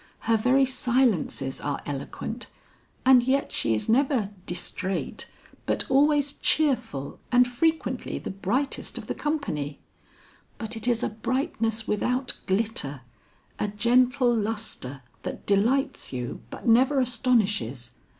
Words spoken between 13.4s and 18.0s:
a gentle lustre that delights you but never astonishes.